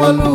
[0.00, 0.29] One.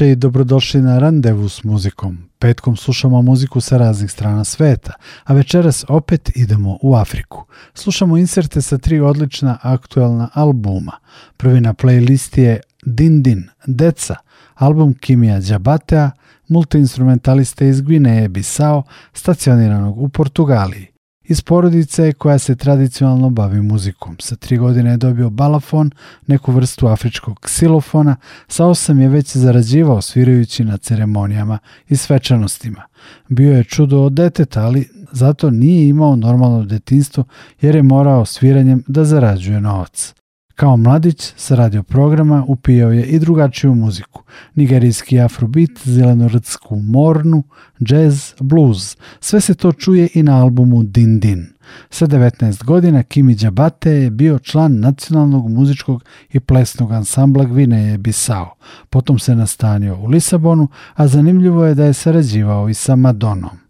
[0.00, 2.18] Dobroveče i dobrodošli na randevu s muzikom.
[2.38, 4.92] Petkom slušamo muziku sa raznih strana sveta,
[5.24, 7.44] a večeras opet idemo u Afriku.
[7.74, 10.92] Slušamo inserte sa tri odlična aktuelna albuma.
[11.36, 14.14] Prvi na playlisti je Din Din, Deca,
[14.54, 16.10] album Kimija Džabatea,
[16.48, 18.82] multiinstrumentaliste iz Gvineje Bisao,
[19.12, 20.89] stacioniranog u Portugaliji.
[21.30, 24.16] Iz porodice koja se tradicionalno bavi muzikom.
[24.18, 25.90] Sa tri godine je dobio balafon,
[26.26, 28.16] neku vrstu afričkog ksilofona,
[28.48, 32.82] sa osam je već zarađivao svirajući na ceremonijama i svečanostima.
[33.28, 37.24] Bio je čudo od deteta, ali zato nije imao normalno detinstvo
[37.60, 40.14] jer je morao sviranjem da zarađuje novac.
[40.60, 44.22] Kao mladić sa radio programa upijao je i drugačiju muziku,
[44.54, 47.42] nigerijski afrobeat, zelenorsku mornu,
[47.78, 48.96] jazz, blues.
[49.20, 51.46] Sve se to čuje i na albumu Din Din.
[51.90, 58.54] Sa 19 godina Kimi Džabate je bio član nacionalnog muzičkog i plesnog ansambla Gvineje Bisao.
[58.90, 63.69] Potom se nastanio u Lisabonu, a zanimljivo je da je sarađivao i sa Madonom.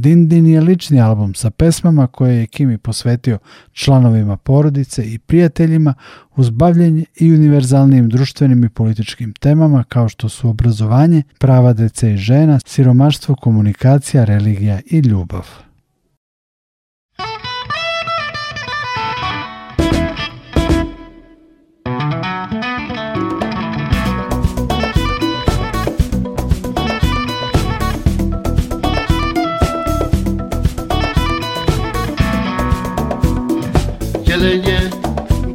[0.00, 3.38] Din Din je lični album sa pesmama koje je Kimi posvetio
[3.72, 5.94] članovima porodice i prijateljima
[6.36, 12.16] uz bavljenje i univerzalnim društvenim i političkim temama kao što su obrazovanje, prava dece i
[12.16, 15.67] žena, siromaštvo, komunikacija, religija i ljubav.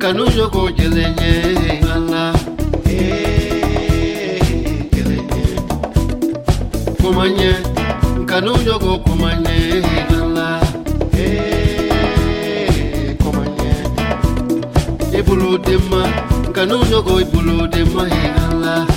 [0.03, 1.31] Kanu yoko jelenye
[1.95, 2.33] ala
[4.93, 5.43] jelenye
[7.01, 7.51] kumanye
[8.25, 9.57] kanu yoko kumanye
[10.19, 10.59] ala
[13.23, 13.71] kumanye
[15.19, 16.01] ibulu dema
[16.51, 18.03] kanu yoko ibulu dema
[18.51, 18.87] ala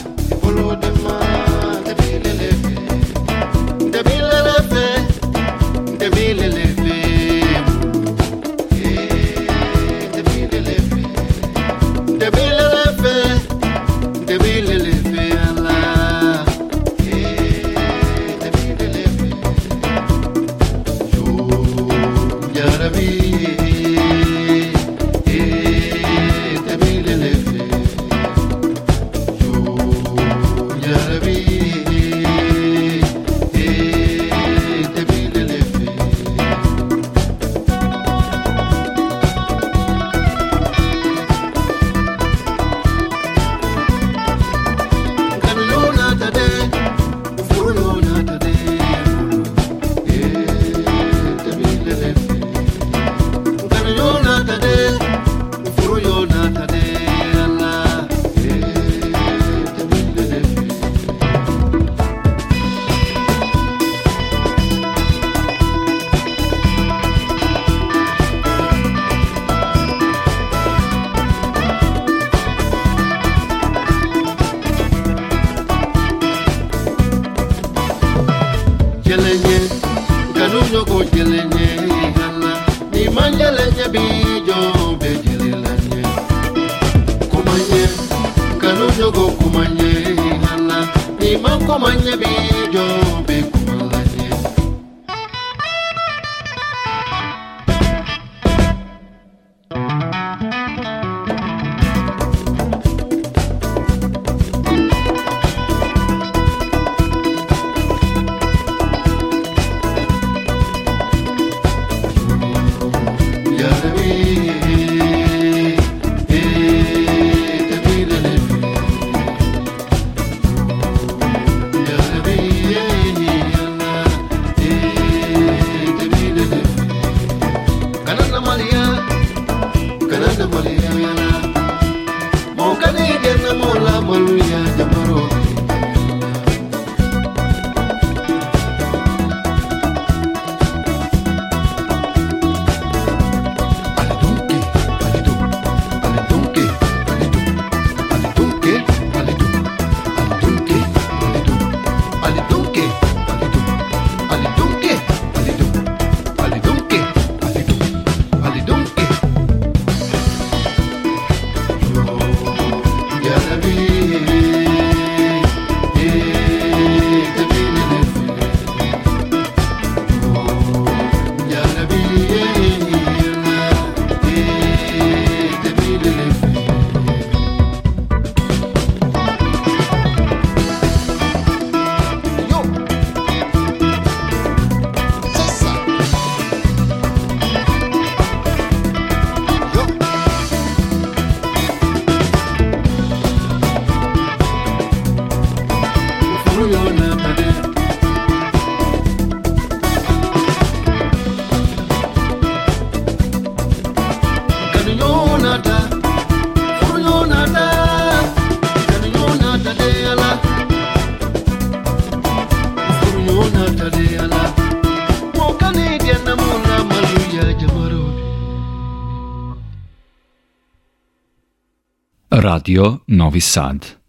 [222.67, 224.06] Radio Novi Sad.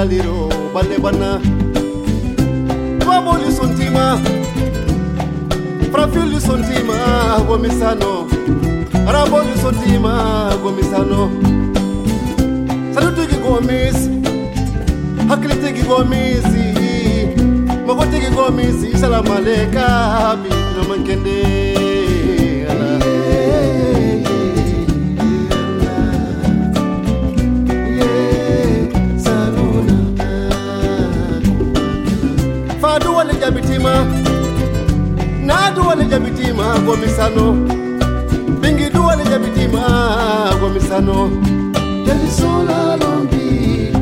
[0.00, 1.30] galiro balebana
[3.06, 4.18] baboli sontima.
[5.92, 6.96] Frafili sontima
[7.46, 8.26] gomisano
[9.12, 10.12] raboli sontima
[10.62, 11.30] gomisano
[12.94, 14.10] sadutigi gomisi
[15.28, 16.64] hakilitigi gomisi
[17.86, 19.86] mogotigi gomisi isalamaleka
[20.42, 21.69] binomankende
[36.10, 37.52] jabitima go misano.
[38.60, 41.30] Bingi duwale jabitima go misano.
[42.06, 43.92] Jabisola lombi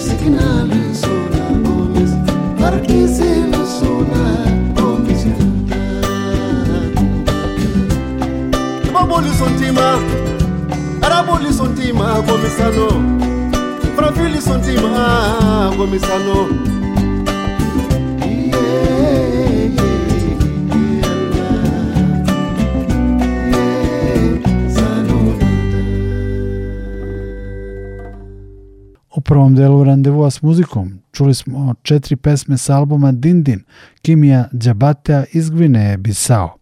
[0.00, 2.10] sikina bisola gomis
[2.60, 4.22] parkisi bisola
[4.74, 5.24] gomis
[8.92, 9.98] baboli sontima
[11.02, 12.88] araboli sontima go misano.
[13.96, 16.71] Frafili sontima go misano.
[29.32, 33.64] Prvom delu randevua s muzikom čuli smo četiri pesme s albuma Din Din,
[34.02, 36.56] Kimija Džabatea iz Gvineje Bisao.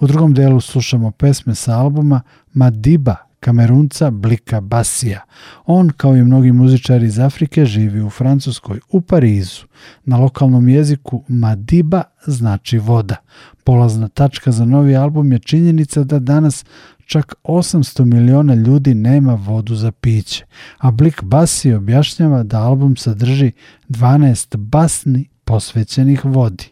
[0.00, 2.20] U drugom delu slušamo pesme sa albuma
[2.52, 5.20] Madiba, kamerunca Blika Basija.
[5.66, 9.66] On, kao i mnogi muzičari iz Afrike, živi u Francuskoj, u Parizu.
[10.04, 13.16] Na lokalnom jeziku Madiba znači voda.
[13.64, 16.64] Polazna tačka za novi album je činjenica da danas
[17.06, 20.44] čak 800 miliona ljudi nema vodu za piće,
[20.78, 23.52] a Blik Basi objašnjava da album sadrži
[23.88, 26.64] 12 basni posvećenih vodi.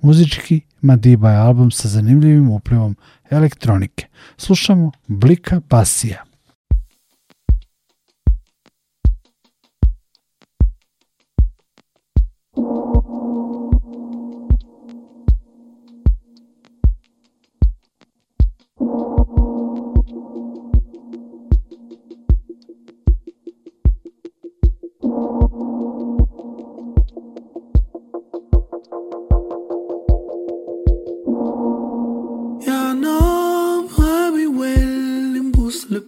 [0.00, 2.96] Muzički Madiba je album sa zanimljivim uplivom
[3.30, 4.06] elektronike.
[4.36, 6.24] Slušamo Blika Basija.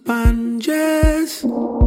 [0.09, 1.78] sponges.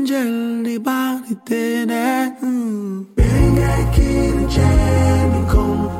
[0.00, 2.32] angel di balik tenet
[3.12, 5.99] Bingkai kiri cendikong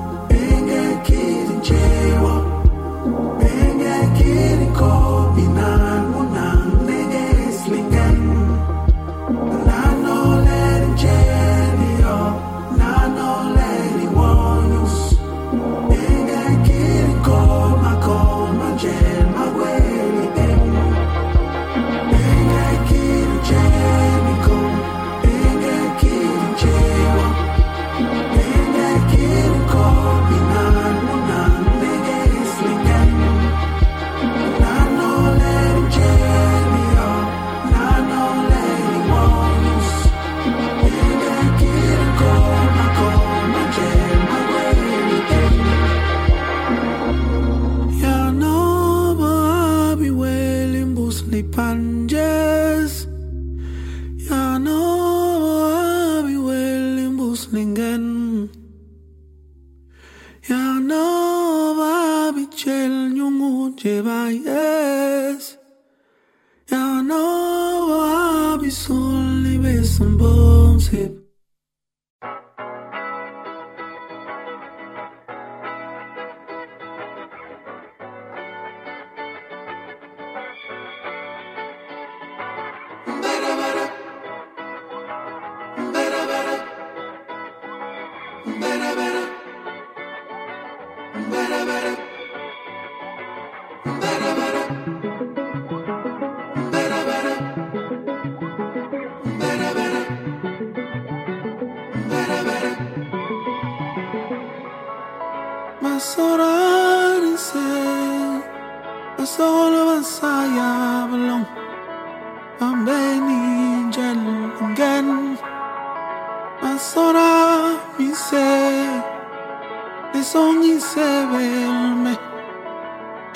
[70.91, 71.20] hip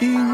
[0.05, 0.34] you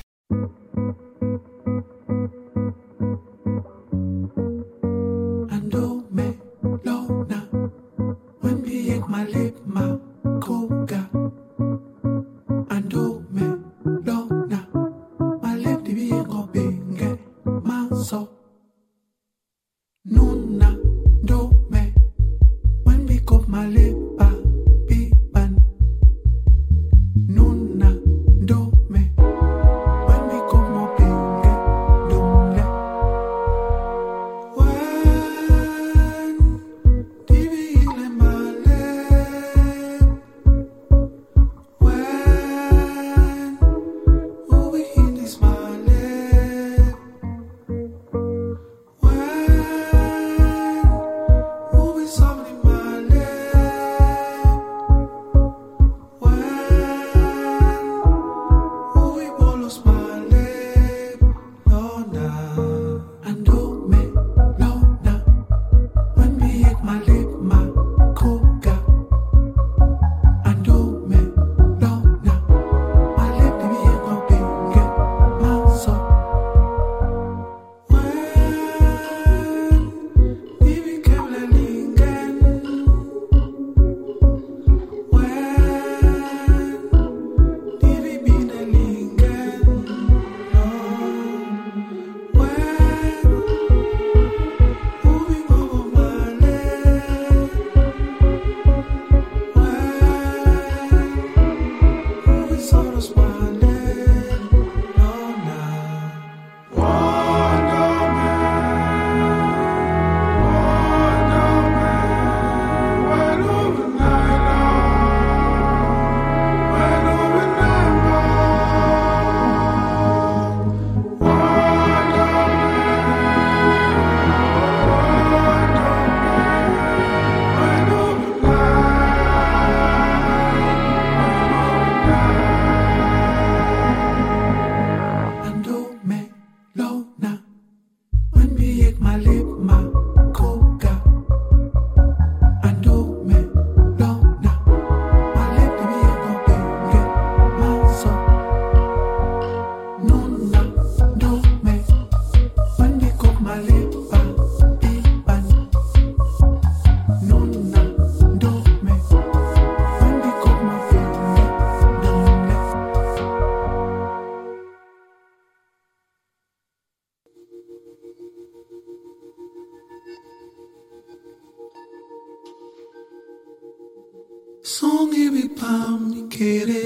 [174.63, 176.85] songi bi pam ni kere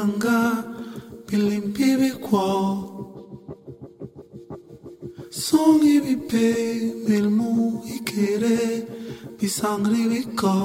[0.00, 0.40] anga
[1.26, 2.48] pilim pibi kwa.
[5.30, 6.46] Songi bi pe
[7.06, 8.60] milmu i kere
[9.38, 10.56] bi sangri bi ko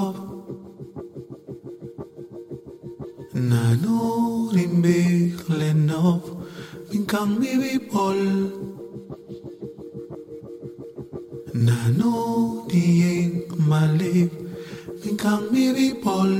[3.49, 4.65] na no le
[5.59, 6.05] leno
[6.89, 8.19] bin kang mi bi pol
[11.65, 12.13] na no
[12.71, 13.35] dieng
[13.69, 14.31] malib
[15.01, 16.31] bin kang mi bi pol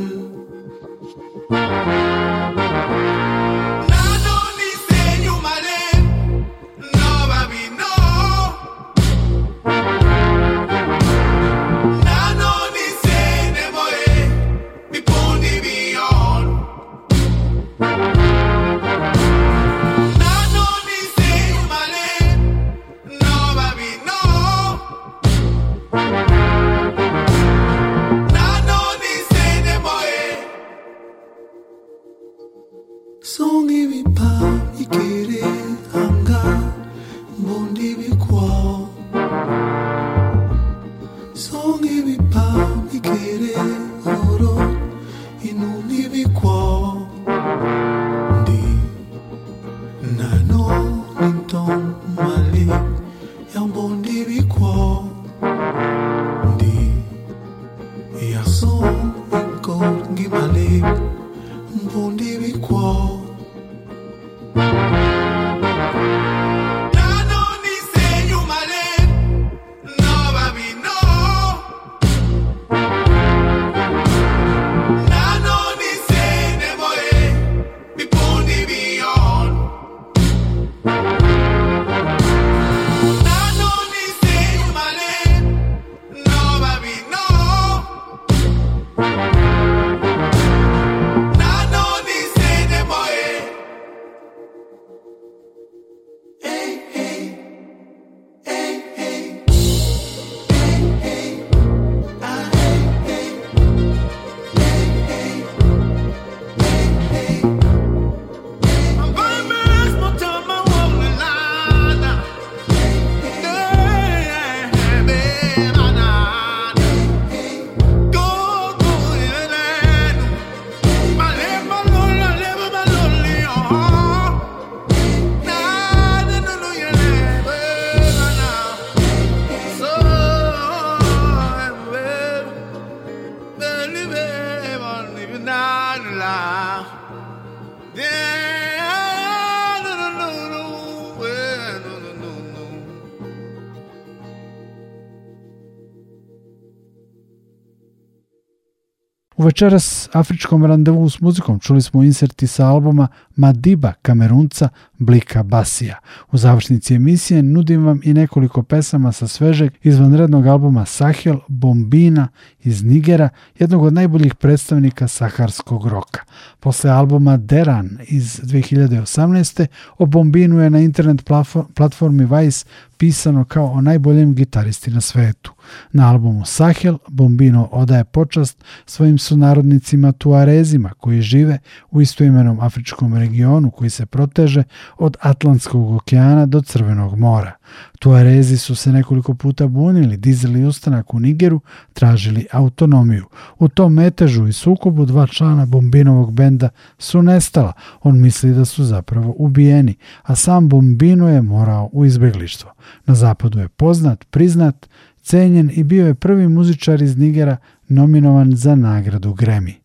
[149.56, 151.60] večeras afričkom randevu s muzikom.
[151.60, 156.00] Čuli smo inserti sa albuma Madiba Kamerunca Blika Basija.
[156.32, 162.28] U završnici emisije nudim vam i nekoliko pesama sa svežeg izvanrednog albuma Sahel Bombina
[162.64, 163.30] iz Nigera,
[163.60, 166.22] jednog od najboljih predstavnika saharskog roka.
[166.60, 169.68] Posle albuma Deran iz 2018.
[169.98, 171.30] o Bombinu je na internet
[171.74, 172.66] platformi Vice
[172.98, 175.54] pisano kao o najboljem gitaristi na svetu.
[175.92, 181.60] Na albumu Sahel Bombino odaje počast svojim sunarodnicima Tuarezima koji žive
[181.92, 184.64] u istoimenom afričkom regionu koji se proteže
[184.98, 187.52] od Atlantskog okeana do Crvenog mora.
[188.00, 191.62] Tuarezi su se nekoliko puta bunili, dizeli ustanak u Nigeru,
[191.94, 193.26] tražili autonomiju.
[193.60, 196.70] U tom metežu i sukobu dva člana Bombinovog benda
[197.00, 197.74] su nestala.
[198.04, 202.72] On misli da su zapravo ubijeni, a sam Bombino je morao u izbeglištvo.
[203.06, 204.88] Na zapadu je poznat, priznat,
[205.22, 209.85] cenjen i bio je prvi muzičar iz Nigera nominovan za nagradu Grammy.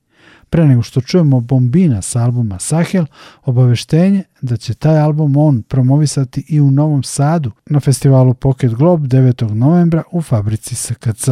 [0.50, 3.04] Pre nego što čujemo Bombina sa albuma Sahel,
[3.44, 9.08] obaveštenje da će taj album on promovisati i u Novom Sadu na festivalu Pocket Globe
[9.08, 9.54] 9.
[9.54, 11.28] novembra u fabrici SKC.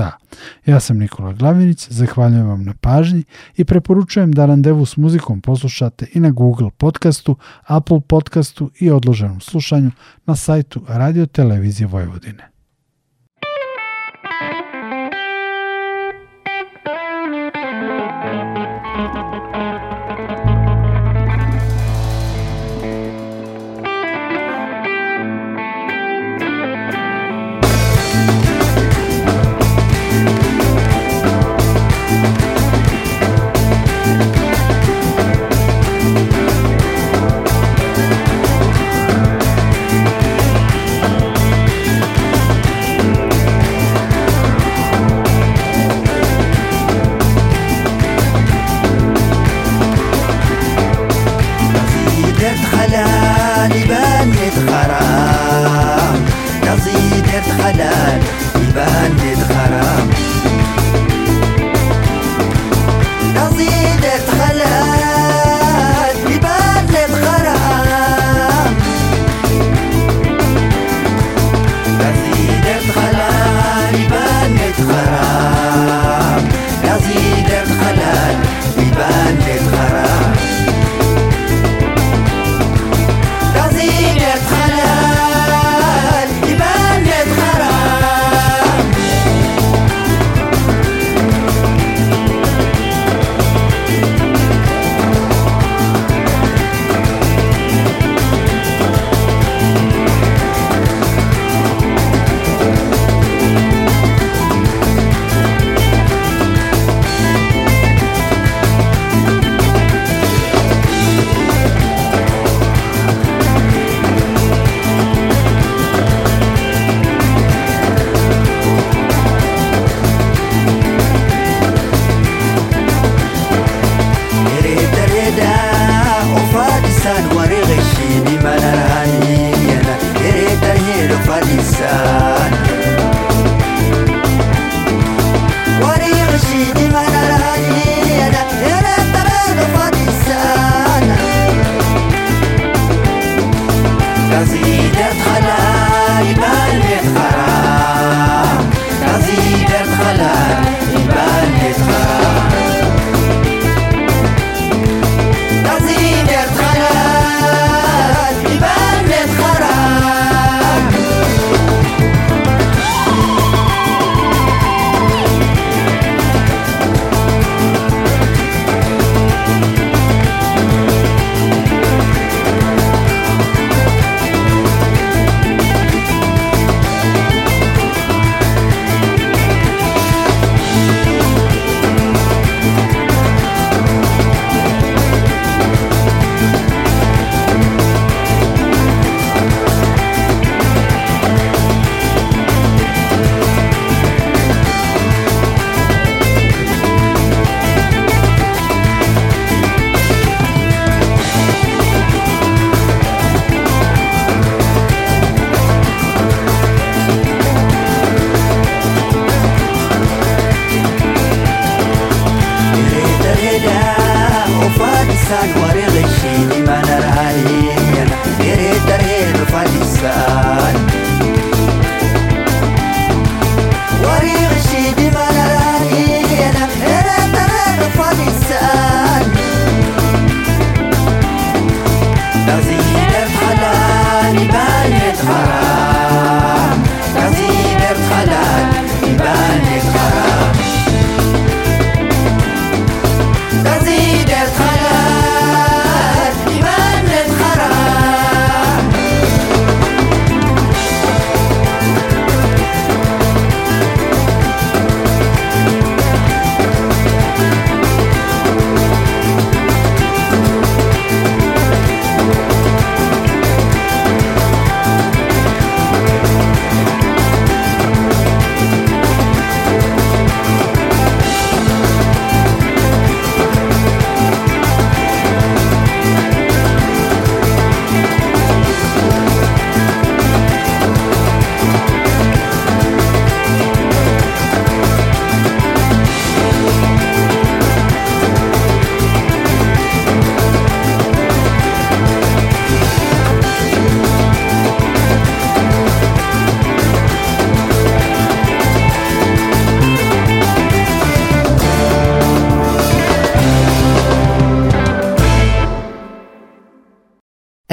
[0.67, 3.25] Ja sam Nikola Glavinić, zahvaljujem vam na pažnji
[3.57, 9.41] i preporučujem da randevu s muzikom poslušate i na Google podcastu, Apple podcastu i odloženom
[9.41, 9.91] slušanju
[10.27, 12.58] na sajtu Radio Televizije Vojvodine.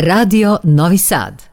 [0.06, 1.45] Radio Novi Sad.